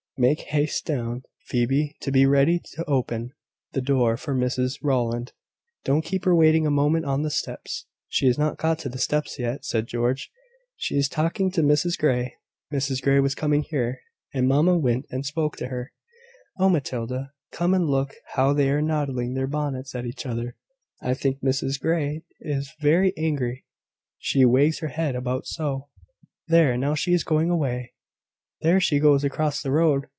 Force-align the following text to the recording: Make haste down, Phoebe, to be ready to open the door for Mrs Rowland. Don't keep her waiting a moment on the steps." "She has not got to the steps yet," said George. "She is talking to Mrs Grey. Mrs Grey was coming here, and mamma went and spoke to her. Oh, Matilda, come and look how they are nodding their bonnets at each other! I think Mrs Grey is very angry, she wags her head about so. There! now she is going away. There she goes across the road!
Make 0.17 0.41
haste 0.41 0.85
down, 0.85 1.23
Phoebe, 1.47 1.95
to 2.01 2.11
be 2.11 2.27
ready 2.27 2.61
to 2.73 2.85
open 2.85 3.33
the 3.71 3.81
door 3.81 4.17
for 4.17 4.35
Mrs 4.35 4.77
Rowland. 4.83 5.33
Don't 5.83 6.03
keep 6.05 6.25
her 6.25 6.35
waiting 6.35 6.67
a 6.67 6.69
moment 6.69 7.05
on 7.05 7.23
the 7.23 7.31
steps." 7.31 7.87
"She 8.07 8.27
has 8.27 8.37
not 8.37 8.59
got 8.59 8.77
to 8.79 8.89
the 8.89 8.99
steps 8.99 9.39
yet," 9.39 9.65
said 9.65 9.87
George. 9.87 10.29
"She 10.75 10.95
is 10.95 11.09
talking 11.09 11.49
to 11.53 11.63
Mrs 11.63 11.97
Grey. 11.97 12.35
Mrs 12.71 13.01
Grey 13.01 13.19
was 13.19 13.33
coming 13.33 13.63
here, 13.63 13.99
and 14.31 14.47
mamma 14.47 14.77
went 14.77 15.07
and 15.09 15.25
spoke 15.25 15.57
to 15.57 15.69
her. 15.69 15.91
Oh, 16.55 16.69
Matilda, 16.69 17.31
come 17.51 17.73
and 17.73 17.89
look 17.89 18.13
how 18.35 18.53
they 18.53 18.69
are 18.69 18.79
nodding 18.79 19.33
their 19.33 19.47
bonnets 19.47 19.95
at 19.95 20.05
each 20.05 20.27
other! 20.27 20.55
I 21.01 21.15
think 21.15 21.41
Mrs 21.41 21.79
Grey 21.81 22.21
is 22.39 22.71
very 22.79 23.11
angry, 23.17 23.65
she 24.19 24.45
wags 24.45 24.77
her 24.81 24.89
head 24.89 25.15
about 25.15 25.47
so. 25.47 25.87
There! 26.47 26.77
now 26.77 26.93
she 26.93 27.13
is 27.13 27.23
going 27.23 27.49
away. 27.49 27.93
There 28.61 28.79
she 28.79 28.99
goes 28.99 29.23
across 29.23 29.63
the 29.63 29.71
road! 29.71 30.05